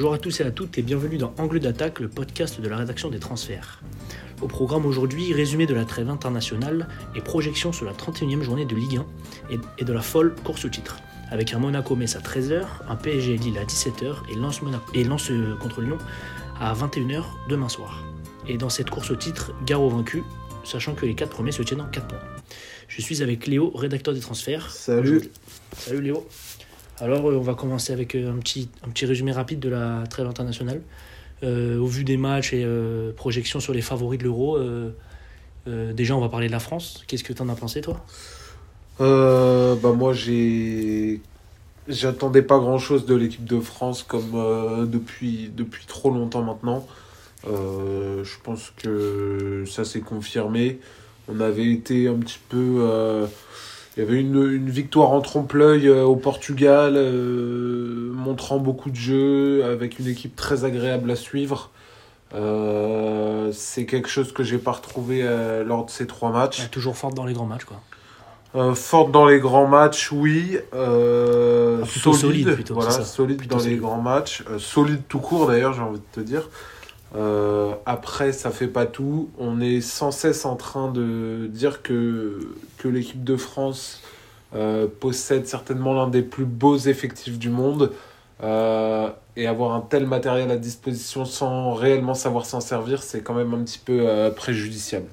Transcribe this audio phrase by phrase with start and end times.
[0.00, 2.78] Bonjour à tous et à toutes et bienvenue dans Angle d'attaque, le podcast de la
[2.78, 3.82] rédaction des transferts.
[4.40, 8.74] Au programme aujourd'hui, résumé de la trêve internationale et projection sur la 31e journée de
[8.74, 9.02] Ligue
[9.50, 10.96] 1 et de la folle course au titre.
[11.30, 14.62] Avec un Monaco-Metz à 13h, un PSG Lille à 17h et Lens,
[14.94, 15.98] et Lens euh, contre Lyon
[16.58, 18.02] à 21h demain soir.
[18.48, 20.22] Et dans cette course au titre, gare vaincu,
[20.64, 22.18] sachant que les 4 premiers se tiennent en 4 points.
[22.88, 24.70] Je suis avec Léo, rédacteur des transferts.
[24.70, 25.30] Salut.
[25.76, 26.26] Salut Léo.
[27.00, 28.68] Alors, euh, on va commencer avec euh, un petit,
[29.02, 30.82] résumé rapide de la trêve internationale.
[31.42, 32.66] Euh, au vu des matchs et
[33.16, 34.58] projections sur les favoris de l'Euro,
[35.66, 37.02] déjà, on va parler de la France.
[37.06, 38.04] Qu'est-ce que tu en as pensé, toi?
[38.98, 41.20] Bah Moi, j'ai.
[41.88, 46.86] J'attendais pas grand chose de l'équipe de France comme depuis, depuis trop longtemps maintenant.
[47.46, 50.78] je pense que ça s'est confirmé.
[51.26, 53.26] On avait été un petit peu
[54.00, 58.96] il y avait une, une victoire en trompe-l'œil euh, au Portugal, euh, montrant beaucoup de
[58.96, 61.70] jeux, avec une équipe très agréable à suivre.
[62.34, 65.22] Euh, c'est quelque chose que j'ai pas retrouvé
[65.66, 66.70] lors de ces trois matchs.
[66.70, 68.74] toujours forte dans les grands matchs, quoi.
[68.74, 70.56] forte dans les grands matchs, oui.
[70.72, 74.44] solide, solide, plutôt, voilà, solide dans les grands matchs.
[74.58, 76.48] solide tout court, d'ailleurs, j'ai envie de te dire.
[77.16, 79.30] Euh, après, ça fait pas tout.
[79.38, 84.02] On est sans cesse en train de dire que, que l'équipe de France
[84.54, 87.92] euh, possède certainement l'un des plus beaux effectifs du monde.
[88.42, 93.34] Euh, et avoir un tel matériel à disposition sans réellement savoir s'en servir, c'est quand
[93.34, 95.06] même un petit peu préjudiciable.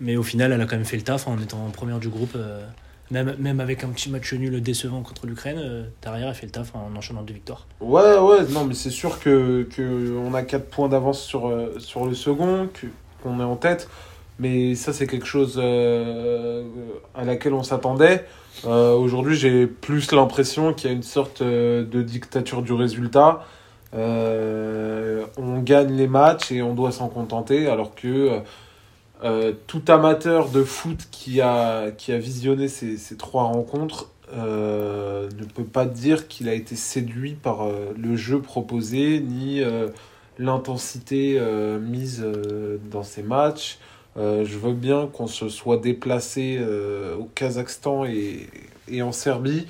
[0.00, 2.36] Mais au final, elle a quand même fait le taf en étant première du groupe.
[3.12, 6.52] Même, même avec un petit match nul décevant contre l'Ukraine, euh, derrière, elle fait le
[6.52, 7.66] taf en enchaînant deux victoires.
[7.78, 12.06] Ouais, ouais, non, mais c'est sûr que, que a 4 points d'avance sur, euh, sur
[12.06, 12.70] le second,
[13.22, 13.90] qu'on est en tête.
[14.38, 16.64] Mais ça, c'est quelque chose euh,
[17.14, 18.24] à laquelle on s'attendait.
[18.64, 23.44] Aujourd'hui, j'ai plus l'impression qu'il y a une sorte de dictature du résultat.
[23.92, 28.40] on gagne les matchs et on doit s'en contenter, alors que
[29.24, 35.28] euh, tout amateur de foot qui a, qui a visionné ces, ces trois rencontres euh,
[35.38, 39.60] ne peut pas dire qu'il a été séduit par euh, le jeu proposé ni
[40.38, 41.40] l'intensité
[41.80, 42.26] mise
[42.90, 43.78] dans ces matchs.
[44.16, 46.58] je veux bien qu'on se soit déplacé
[47.18, 48.48] au Kazakhstan et,
[48.88, 49.66] et en Serbie.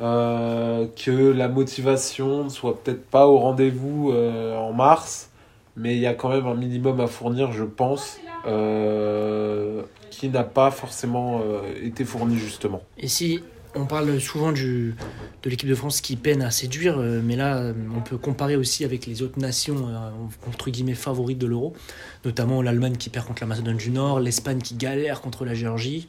[0.00, 5.30] que la motivation ne soit peut-être pas au rendez-vous en mars,
[5.76, 10.44] mais il y a quand même un minimum à fournir, je pense, euh, qui n'a
[10.44, 12.82] pas forcément euh, été fourni justement.
[12.98, 13.40] Et si
[13.74, 14.94] on parle souvent de
[15.44, 19.06] l'équipe de France qui peine à séduire, euh, mais là on peut comparer aussi avec
[19.06, 19.88] les autres nations
[20.48, 21.74] entre guillemets favorites de l'euro,
[22.24, 26.08] notamment l'Allemagne qui perd contre la Macédoine du Nord, l'Espagne qui galère contre la Géorgie.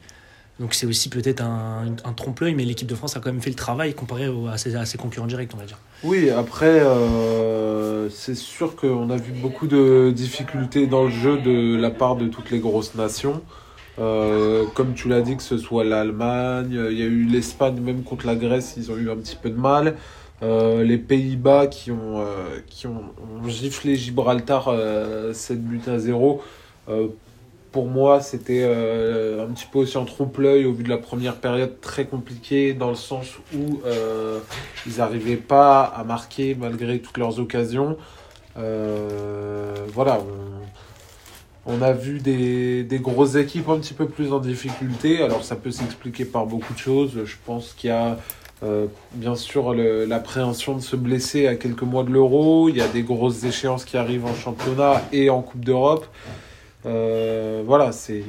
[0.58, 3.56] Donc c'est aussi peut-être un, trompe-l'œil, mais l'équipe de France a quand même fait le
[3.56, 5.78] travail comparé à ses, concurrents directs, on va dire.
[6.02, 11.76] Oui, après, euh, c'est sûr qu'on a vu beaucoup de difficultés dans le jeu de
[11.76, 13.40] la part de toutes les grosses nations.
[14.00, 18.02] Euh, comme tu l'as dit, que ce soit l'Allemagne, il y a eu l'Espagne, même
[18.02, 19.96] contre la Grèce, ils ont eu un petit peu de mal.
[20.42, 22.24] Euh, les Pays-Bas qui ont,
[22.66, 23.04] qui ont,
[23.44, 24.72] ont, giflé Gibraltar
[25.32, 26.42] 7 buts à 0
[27.72, 31.36] pour moi, c'était euh, un petit peu aussi en trompe-l'œil au vu de la première
[31.36, 34.38] période très compliquée, dans le sens où euh,
[34.86, 37.96] ils n'arrivaient pas à marquer malgré toutes leurs occasions.
[38.56, 40.20] Euh, voilà,
[41.66, 45.22] on, a vu des, des, grosses équipes un petit peu plus en difficulté.
[45.22, 47.24] Alors, ça peut s'expliquer par beaucoup de choses.
[47.24, 48.16] Je pense qu'il y a.
[49.12, 52.70] bien sûr, l'appréhension de se blesser à quelques mois de l'euro.
[52.70, 56.06] Il y a des grosses échéances qui arrivent en championnat et en Coupe d'Europe.
[56.88, 58.22] Euh, voilà, c'est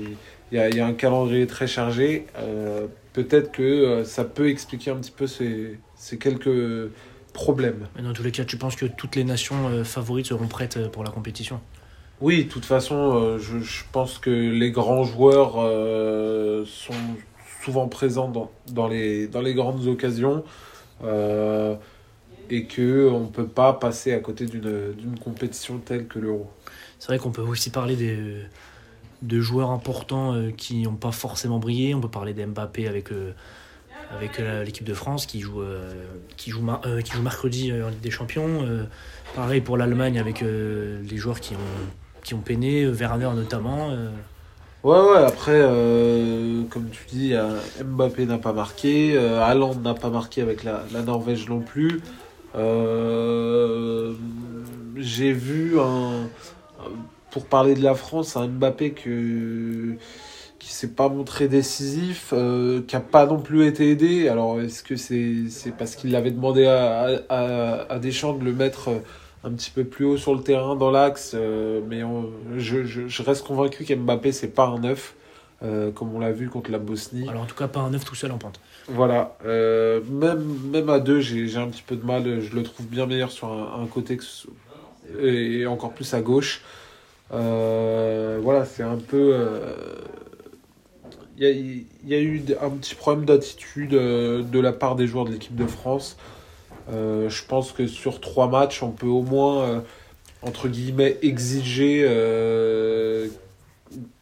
[0.52, 2.26] il y a, y a, un calendrier très chargé.
[2.38, 6.90] Euh, peut-être que euh, ça peut expliquer un petit peu ces, ces quelques
[7.34, 7.88] problèmes.
[7.96, 11.04] Mais dans tous les cas, tu penses que toutes les nations favorites seront prêtes pour
[11.04, 11.62] la compétition?
[12.22, 15.54] Oui, de toute façon, je, je, pense que les grands joueurs
[16.66, 16.94] sont
[17.64, 20.44] souvent présents dans, dans, les, dans les grandes occasions
[22.50, 26.50] et qu'on ne peut pas passer à côté d'une compétition telle que l'Euro.
[27.00, 28.18] C'est vrai qu'on peut aussi parler des,
[29.22, 31.96] de joueurs importants euh, qui n'ont pas forcément brillé.
[31.96, 33.32] On peut parler d'Mbappé avec, euh,
[34.16, 35.62] avec euh, l'équipe de France qui joue,
[36.38, 36.62] qui joue,
[37.04, 38.66] qui joue mercredi en Ligue des Champions.
[39.36, 43.90] pareil pour l'Allemagne avec les joueurs qui ont, qui ont peiné, Werner notamment.
[44.82, 45.60] Ouais, ouais, après,
[46.70, 47.34] comme tu dis,
[47.84, 52.02] Mbappé n'a pas marqué, Haaland n'a pas marqué avec la, la Norvège non plus.
[54.96, 56.30] J'ai vu un,
[57.32, 59.96] pour parler de la France, un Mbappé que,
[60.58, 64.28] qui s'est pas montré décisif, euh, qui a pas non plus été aidé.
[64.30, 68.54] Alors est-ce que c'est c'est parce qu'il avait demandé à, à, à, Deschamps de le
[68.54, 68.90] mettre
[69.44, 73.08] un petit peu plus haut sur le terrain dans l'axe, euh, mais on- je, je,
[73.08, 75.16] je reste convaincu qu'Mbappé c'est pas un neuf,
[75.64, 77.30] euh, comme on l'a vu contre la Bosnie.
[77.30, 78.60] Alors en tout cas, pas un neuf tout seul en pente.
[78.90, 82.42] Voilà, euh, même, même à deux, j'ai un petit peu de mal.
[82.42, 84.24] Je le trouve bien meilleur sur un, un côté que
[85.22, 86.62] et encore plus à gauche.
[87.32, 89.32] Euh, voilà, c'est un peu.
[89.34, 89.76] euh,
[91.38, 91.44] Il
[92.06, 95.56] y, a, eu un petit problème d'attitude euh, de la part des joueurs de l'équipe
[95.56, 96.18] de France.
[96.92, 99.84] Je pense que sur trois matchs, on peut au moins,
[100.42, 102.04] entre guillemets, exiger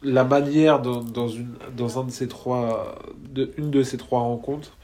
[0.02, 2.98] la manière dans, une, dans un de ces trois,
[3.56, 4.76] une de ces trois rencontres.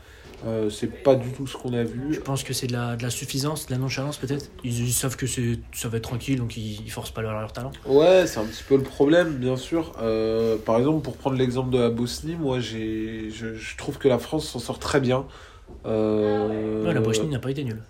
[0.47, 2.13] Euh, c'est pas du tout ce qu'on a vu.
[2.13, 4.51] Je pense que c'est de la, de la suffisance, de la nonchalance peut-être.
[4.63, 7.33] Ils, ils savent que c'est- ça va être tranquille, donc ils, ils forcent pas leur,
[7.41, 7.73] leur talent.
[7.87, 9.93] Ouais, c'est un petit peu le problème, bien sûr.
[10.03, 14.19] Euh, par exemple, pour prendre l'exemple de la Bosnie, moi, je, je trouve que la
[14.19, 15.25] France s'en sort très bien.
[15.87, 17.83] Euh, Ouais, la Bosnie n'a pas été nulle.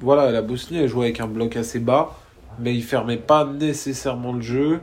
[0.00, 2.18] Voilà, la Bosnie, elle jouait avec un bloc assez bas,
[2.58, 4.80] mais il fermait pas nécessairement le jeu.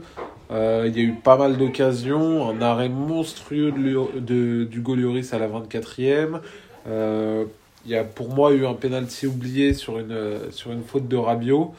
[0.52, 0.56] Il
[0.96, 6.40] y a eu pas mal d'occasions, un arrêt monstrueux de, d'Hugo Lloris à la 24e.
[6.88, 7.46] Euh,
[7.86, 11.08] il y a pour moi eu un penalty oublié sur une, euh, sur une faute
[11.08, 11.74] de Rabiot.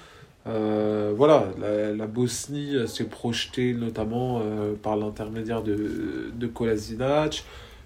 [0.47, 4.43] Euh, voilà, la, Bosnie s'est projetée notamment
[4.83, 7.45] par l'intermédiaire de, de Kolasinac.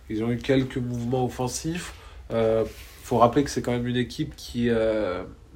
[0.08, 1.94] Ils ont eu quelques mouvements offensifs.
[2.30, 2.64] Il
[3.02, 4.68] faut rappeler que c'est quand même une équipe qui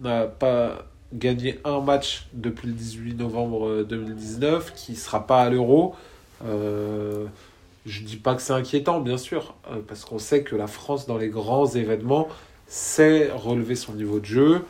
[0.03, 5.43] n'a pas gagné un match depuis le 18 novembre euh, 2019, qui ne sera pas
[5.43, 5.95] à l'Euro.
[7.87, 11.07] Je dis pas que c'est inquiétant, bien sûr, euh, parce qu'on sait que la France,
[11.07, 12.29] dans les grands événements,
[12.67, 14.61] sait relever son niveau de jeu,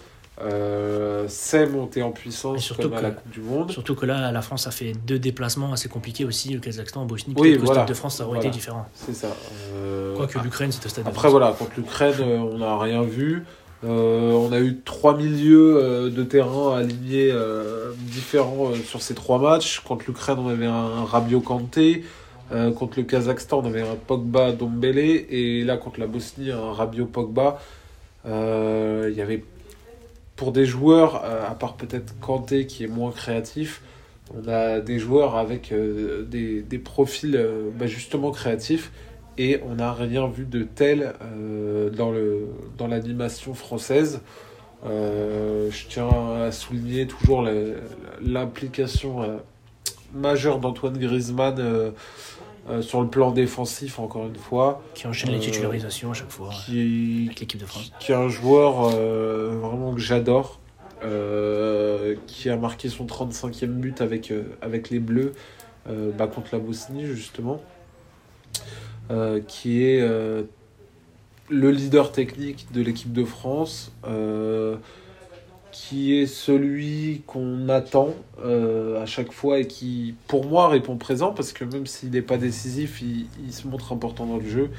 [0.40, 3.72] euh, sait monter en puissance surtout comme à que- la Coupe du Monde.
[3.72, 7.34] Surtout que là, la France a fait deux déplacements assez compliqués aussi, le Kazakhstan, Bosnie.
[7.36, 7.72] Oui, voilà.
[7.80, 8.48] Stade de France, ça aurait Voilà.
[8.48, 8.86] été différent.
[8.94, 9.34] C'est ça.
[9.74, 11.32] Euh, Quoique l'Ukraine, c'est au Stade de Après, France.
[11.32, 13.44] voilà, contre l'Ukraine, euh, on n'a rien vu.
[13.84, 17.32] Euh, on a eu trois milieux de terrain alignés
[17.96, 19.80] différents sur ces trois matchs.
[19.80, 22.04] Contre l'Ukraine, on avait un Rabiot Kanté.
[22.52, 24.98] Euh, contre le Kazakhstan, on avait un Pogba Dombele.
[24.98, 27.60] Et là, contre la Bosnie, un Rabiot Pogba.
[28.26, 29.44] Euh, Il y avait,
[30.36, 33.82] pour des joueurs, euh, à part peut-être Kanté qui est moins créatif,
[34.34, 38.92] on a des joueurs avec euh, des, des profils euh, bah, justement créatifs
[39.38, 42.46] et on n'a rien vu de tel euh, dans le
[42.76, 44.20] dans l'animation française.
[44.86, 46.10] Euh, je tiens
[46.42, 47.46] à souligner toujours
[48.20, 49.40] l'implication
[50.12, 51.90] majeure d'Antoine Griezmann euh,
[52.68, 56.30] euh, sur le plan défensif, encore une fois, Qui enchaîne les Euh, titularisations à chaque
[56.30, 57.92] fois qui, avec l'équipe de France.
[58.00, 60.60] qui est un joueur vraiment que j'adore,
[62.26, 65.32] qui a marqué son 35e but avec, avec les Bleus
[65.86, 67.62] bah, contre la Bosnie, justement,
[69.46, 70.00] qui est
[71.50, 73.92] le leader technique de l'équipe de France,
[75.72, 81.32] qui est celui qu'on attend euh, à chaque fois et qui, pour moi, répond présent,
[81.32, 84.70] parce que même s'il n'est pas décisif, il, se montre important dans le jeu.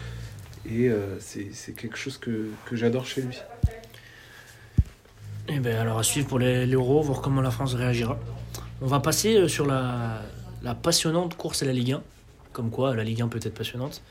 [0.70, 3.38] Et euh, c'est quelque chose que, que j'adore chez lui.
[5.48, 8.20] Et ben alors à suivre pour l'Euro, voir comment la France réagira.
[8.82, 10.22] On va passer euh, sur la,
[10.62, 12.02] la passionnante course à la Ligue 1.
[12.54, 14.02] Comme quoi, la Ligue 1 peut être passionnante.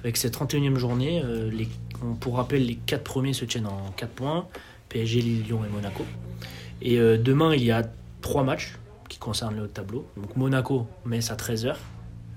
[0.00, 1.68] Avec cette 31e journée, les,
[2.04, 4.46] on, pour rappel, les 4 premiers se tiennent en 4 points.
[4.88, 6.04] PSG, Lille, Lyon et Monaco.
[6.80, 7.82] Et euh, demain, il y a
[8.22, 8.76] 3 matchs
[9.08, 10.06] qui concernent le tableau.
[10.16, 11.74] Donc Monaco, Metz à 13h.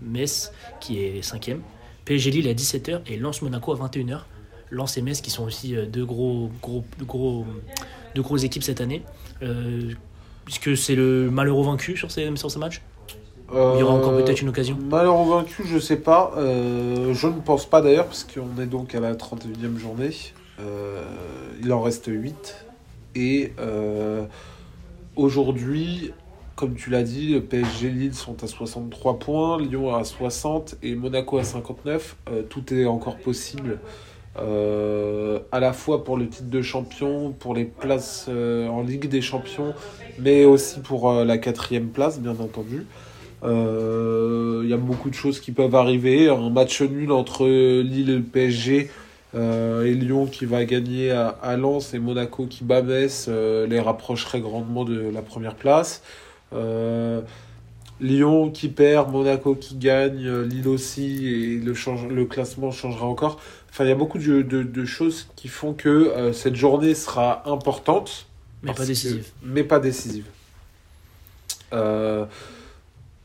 [0.01, 1.57] Metz qui est 5e.
[2.05, 4.21] PSG Lille à 17h et Lens Monaco à 21h.
[4.71, 7.45] Lens et Metz qui sont aussi euh, deux gros, gros, gros,
[8.15, 9.03] deux grosses équipes cette année.
[9.43, 9.93] Euh,
[10.45, 12.81] puisque c'est le malheureux vaincu sur ces, sur ces matchs
[13.51, 16.33] Il y aura encore peut-être une occasion Malheureux vaincu, je sais pas.
[16.37, 20.11] Euh, je ne pense pas d'ailleurs, parce qu'on est donc à la 31e journée.
[20.61, 21.03] Euh,
[21.61, 22.65] il en reste 8.
[23.15, 24.23] Et euh,
[25.15, 26.11] aujourd'hui,
[26.55, 30.95] comme tu l'as dit, le PSG Lille sont à 63 points, Lyon à 60 et
[30.95, 32.17] Monaco à 59.
[32.29, 33.79] Euh, tout est encore possible.
[34.37, 39.73] à la fois pour le titre de champion, pour les places en Ligue des Champions,
[40.19, 42.85] mais aussi pour la quatrième place, bien entendu.
[43.43, 46.29] Il y a beaucoup de choses qui peuvent arriver.
[46.29, 48.89] Un match nul entre Lille et le PSG
[49.33, 53.65] euh, et Lyon qui va gagner à, à Lens et Monaco qui bat Metz euh,
[53.67, 56.01] les rapprocherait grandement de la première place.
[56.53, 57.21] Euh,
[58.01, 63.39] Lyon qui perd, Monaco qui gagne, Lille aussi, et le, change, le classement changera encore.
[63.69, 67.43] Enfin, il y a beaucoup de, de, de choses qui font que cette journée sera
[67.49, 68.25] importante.
[68.63, 69.27] Mais pas que- décisive.
[69.43, 70.25] mais pas décisive.
[71.73, 72.25] Euh,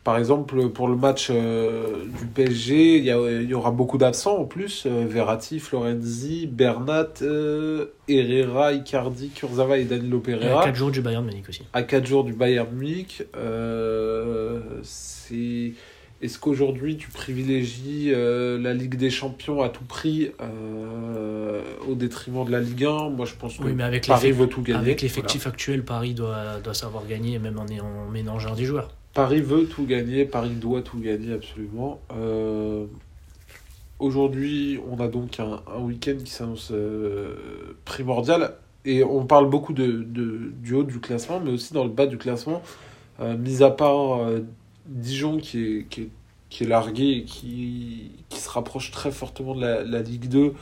[0.07, 3.05] par exemple, pour le match euh, du PSG, il
[3.49, 4.85] y, aura beaucoup d'absents en plus.
[4.87, 10.65] Euh, Verratti, Florenzi, Bernat, euh, Herrera, Icardi, Kurzawa et Danilo Et à Pereira.
[10.65, 11.63] 4 jours du Bayern Munich aussi.
[11.73, 13.25] À 4 jours du Bayern Munich.
[14.85, 15.73] C'est...
[16.23, 20.31] Est-ce qu'aujourd'hui tu privilégies la Ligue des Champions à tout prix
[21.89, 24.41] au détriment de la Ligue 1 Moi je pense que Oui, mais avec Paris l'effectif-
[24.41, 24.79] veut tout gagner.
[24.79, 28.96] Avec l'effectif actuel, Paris doit, doit savoir gagner, même en, en mélangeant des joueurs.
[29.17, 32.01] Paris veut tout gagner, Paris doit tout gagner absolument.
[32.13, 32.87] Euh,
[33.99, 38.57] Aujourd'hui, on a donc un, week-end qui s'annonce euh, primordial.
[38.85, 42.19] Et on parle beaucoup de, du haut du classement, mais aussi dans le bas du
[42.19, 42.61] classement.
[43.21, 44.21] Euh, mis à part
[44.85, 45.87] Dijon qui
[46.51, 50.53] est, largué et qui, se rapproche très fortement de la, Ligue 2,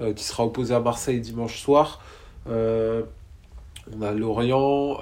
[0.00, 2.02] euh, qui sera opposé à Marseille dimanche soir.
[2.46, 4.98] On a Lorient,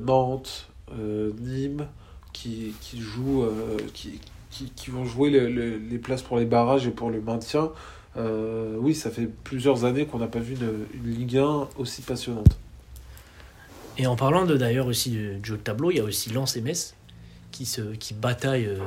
[0.00, 1.86] Nantes, Nîmes
[2.34, 6.44] qui, qui jouent, euh, qui, qui, qui vont jouer le- le- les places pour les
[6.44, 7.70] barrages et pour le maintien.
[8.18, 12.58] Euh, oui, ça fait plusieurs années qu'on n'a pas vu une, Ligue 1 aussi passionnante.
[13.96, 16.56] Et en parlant d'ailleurs aussi du, du haut de tableau, il y a aussi Lens
[16.56, 16.94] et Metz
[17.52, 18.78] qui, se, qui bataillent euh,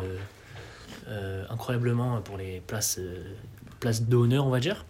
[1.08, 3.24] euh, incroyablement pour les places, euh,
[3.80, 4.86] places d'honneur, on va dire.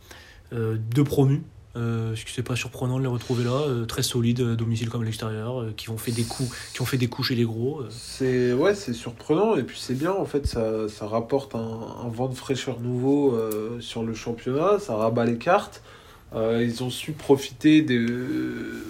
[0.53, 1.41] Euh, deux promus.
[1.77, 4.89] Euh, ce qui c'est pas surprenant de les retrouver là, euh, très solides, euh, domicile
[4.89, 7.35] comme à l'extérieur, euh, qui ont fait des coups, qui ont fait des coups chez
[7.35, 7.83] les gros.
[7.91, 12.29] C'est ouais, c'est surprenant et puis c'est bien en fait, ça, ça rapporte un, vent
[12.29, 13.37] de fraîcheur nouveau
[13.79, 15.83] sur le championnat, ça rabat les cartes.
[16.33, 18.83] Ils ont su profiter de,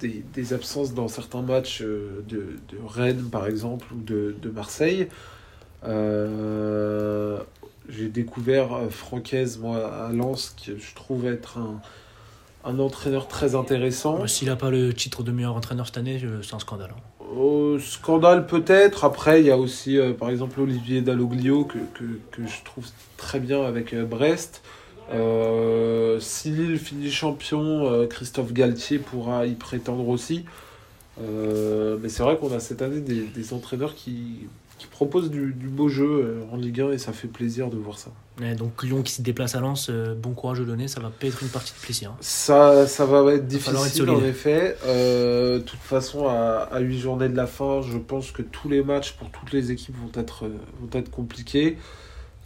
[0.00, 2.56] des, des absences dans certains matchs de,
[2.86, 5.08] Rennes par exemple ou de, Marseille.
[7.88, 11.80] J'ai découvert Francaise moi à Lens qui je trouve être un,
[12.66, 14.18] un entraîneur très intéressant.
[14.18, 16.90] Bah, S'il n'a pas le titre de meilleur entraîneur cette année, euh, c'est un scandale.
[16.96, 17.24] hein.
[17.38, 19.04] Euh, scandale peut-être.
[19.04, 22.84] Après, il y a aussi, euh, par exemple, Olivier Dalloglio que, que, que je trouve
[23.16, 24.62] très bien avec euh, Brest.
[25.12, 30.44] Euh, si Lille finit champion, euh, Christophe Galtier pourra y prétendre aussi.
[31.20, 34.46] Euh, mais c'est vrai qu'on a cette année des, des entraîneurs qui,
[34.78, 37.76] qui proposent du, du beau jeu euh, en Ligue 1 et ça fait plaisir de
[37.76, 38.10] voir ça.
[38.58, 41.26] Donc Lyon qui se déplace à Lens, euh, bon courage de donner, ça va pas
[41.26, 42.10] être une partie de plaisir.
[42.10, 42.16] hein.
[42.20, 44.76] Ça, ça va être difficile en effet.
[44.84, 48.68] Euh, De toute façon, à, à 8 journées de la fin, je pense que tous
[48.68, 50.44] les matchs pour toutes les équipes vont être,
[50.80, 51.78] vont être compliqués.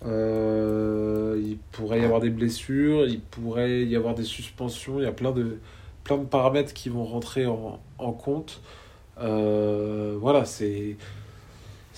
[0.06, 5.08] Euh, il pourrait y avoir des blessures, il pourrait y avoir des suspensions, il y
[5.08, 5.58] a plein de,
[6.04, 8.60] plein de paramètres qui vont rentrer en, en compte.
[9.18, 10.96] Voilà, c'est.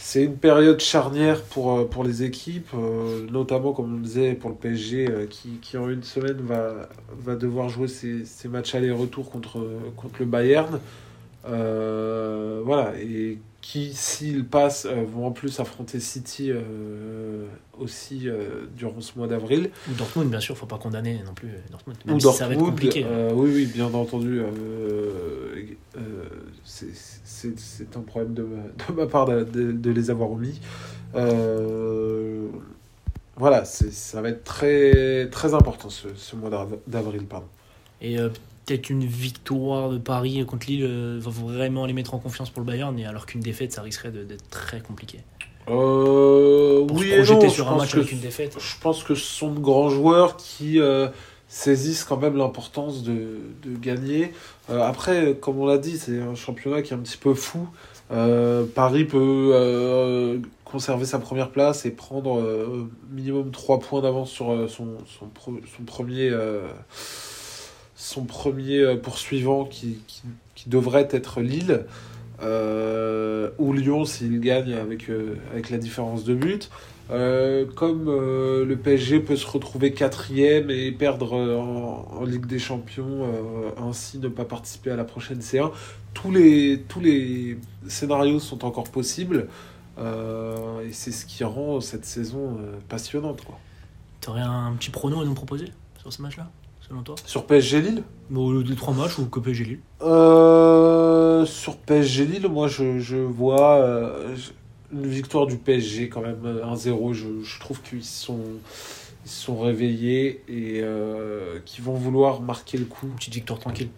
[0.04, 4.50] C'est une période charnière pour, euh, pour les équipes, euh, notamment comme on disait pour
[4.50, 8.75] le PSG euh, qui, qui en une semaine va, va devoir jouer ses, ses matchs
[8.75, 9.64] aller-retour contre,
[9.97, 10.80] contre le Bayern.
[11.44, 12.94] Voilà,
[13.62, 17.47] qui, s'ils passent, euh, vont en plus affronter City euh,
[17.78, 19.71] aussi euh, durant ce mois d'avril.
[19.90, 21.97] Ou Dortmund, bien sûr, faut pas condamner non plus Dortmund.
[22.04, 23.04] Ou Même si ça va être Dortmund, compliqué.
[23.04, 23.09] hein.
[23.11, 24.42] euh, oui, oui, bien entendu.
[26.64, 28.57] c'est- un problème de ma,
[28.88, 30.61] de ma part de, de- de les avoir omis.
[33.37, 37.25] Voilà, c'est- ça va être très, très important ce, ce mois d'av- d'avril.
[37.26, 37.47] pardon.
[38.00, 38.19] Et
[38.66, 42.61] peut-être une victoire de Paris contre Lille euh, va vraiment les mettre en confiance pour
[42.62, 45.21] le Bayern, et alors qu'une défaite, ça risquerait d'être très compliqué.
[45.69, 48.21] Euh, Pour oui se et projeter non, sur je un pense match que- avec une
[48.21, 48.57] défaite.
[48.59, 51.09] Je pense que ce sont de grands joueurs qui euh,
[51.49, 54.33] saisissent quand même l'importance de, de gagner.
[54.71, 57.69] Euh, après, comme on l'a dit, c'est un championnat qui est un petit peu fou.
[58.75, 62.42] Paris peut conserver sa première place et prendre
[63.11, 66.31] minimum 3 points d'avance sur son, son, pro- son premier,
[67.95, 69.99] son premier euh, poursuivant qui,
[70.55, 71.85] qui, devrait être Lille.
[72.41, 76.71] Euh, ou Lyon s'il gagne avec, euh, avec la différence de but.
[77.09, 83.27] Comme le PSG peut se retrouver quatrième et perdre en, Ligue des Champions,
[83.77, 85.73] ainsi ne pas participer à la prochaine C1,
[86.15, 89.49] tous les, tous les scénarios sont encore possibles.
[89.99, 92.57] et c'est ce qui rend cette saison
[92.89, 93.45] passionnante.
[93.45, 93.59] Quoi.
[94.23, 95.67] T'aurais un petit prono à nous proposer
[95.99, 96.51] sur ce match-là,
[96.89, 101.77] selon toi Sur PSG Lille Bon, les trois matchs ou que PSG Lille Euh, sur
[101.77, 104.35] PSG Lille, moi je, je vois euh,
[104.93, 107.12] une victoire du PSG quand même, euh, 1-0.
[107.12, 108.39] Je, je trouve qu'ils sont,
[109.25, 113.07] ils se sont réveillés et euh, qu'ils vont vouloir marquer le coup.
[113.07, 113.89] Une petite victoire tranquille.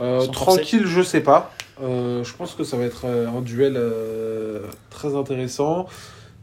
[0.00, 1.52] Euh, tranquille, je sais pas.
[1.82, 5.86] Euh, je pense que ça va être euh, un duel euh, très intéressant.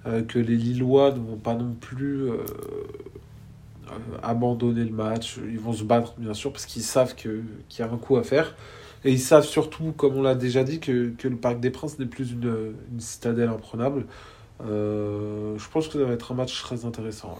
[0.07, 2.37] euh, que les Lillois ne vont pas non plus euh, euh,
[4.23, 5.37] abandonner le match.
[5.49, 7.43] Ils vont se battre, bien sûr, parce qu'ils savent qu'il
[7.77, 8.55] y a un coup à faire.
[9.05, 11.99] Et ils savent surtout, comme on l'a déjà dit, que, que le Parc des Princes
[11.99, 14.05] n'est plus une, une citadelle imprenable.
[14.65, 17.39] Euh, je pense que ça va être un match très intéressant.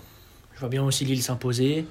[0.53, 1.85] Je vois bien aussi Lille s'imposer.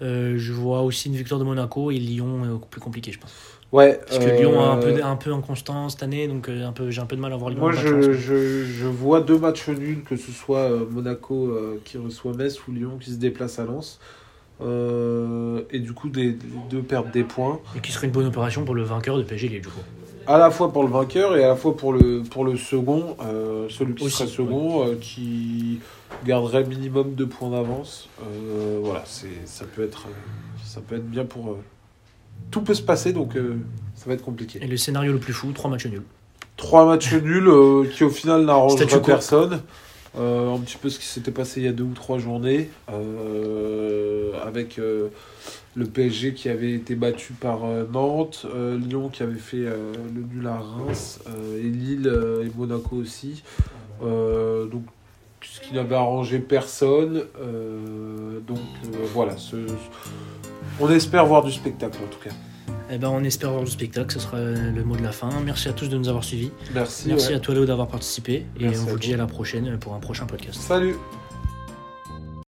[0.00, 3.32] Euh, je vois aussi une victoire de Monaco et Lyon euh, plus compliqué, je pense.
[3.72, 6.66] Ouais, Parce que Lyon a un euh, peu, un peu inconstant cette année, donc euh,
[6.66, 7.60] un peu, j'ai un peu de mal à voir Lyon.
[7.60, 8.10] Moi, je, Lens.
[8.18, 12.58] je, je vois deux matchs nuls, que ce soit euh, Monaco euh, qui reçoit Metz
[12.68, 13.98] ou Lyon qui se déplace à Lens.
[14.60, 16.36] Euh, et du coup, des, les
[16.70, 17.60] deux perdent des points.
[17.74, 19.80] Et qui serait une bonne opération pour le vainqueur de PSG Lille, du coup.
[20.26, 23.16] À la fois pour le vainqueur et à la fois pour le, pour le second,
[23.24, 25.80] euh, celui qui Aussi, serait second, euh, qui
[26.24, 28.08] garderait minimum deux points d'avance.
[28.22, 30.12] Euh, voilà, ça, peut être, euh,
[30.62, 31.48] ça peut être bien pour.
[31.48, 31.58] euh,
[32.50, 33.56] tout peut se passer, donc euh,
[33.94, 34.58] ça va être compliqué.
[34.62, 36.02] Et le scénario le plus fou, trois matchs nuls.
[36.56, 39.00] Trois matchs nuls euh, qui au final quo.
[39.00, 39.60] personne.
[40.18, 42.68] Euh, un petit peu ce qui s'était passé il y a deux ou trois journées
[44.44, 48.46] avec le PSG qui avait été battu par Nantes,
[48.86, 51.20] Lyon qui avait fait le nul à Reims
[51.56, 52.12] et Lille
[52.44, 53.42] et Monaco aussi.
[54.02, 54.84] Donc
[55.44, 57.24] ce qui n'avait arrangé personne.
[57.40, 59.56] Euh, donc euh, voilà, ce-
[60.80, 62.34] on espère voir du spectacle en tout cas.
[62.90, 65.30] Eh ben, on espère voir le spectacle, ce sera le mot de la fin.
[65.44, 66.50] Merci à tous de nous avoir suivis.
[66.74, 67.08] Merci.
[67.08, 67.34] Merci ouais.
[67.34, 68.44] à toi Léo d'avoir participé.
[68.60, 68.98] Et Merci on vous.
[68.98, 70.60] dit à la prochaine pour un prochain podcast.
[70.60, 70.96] Salut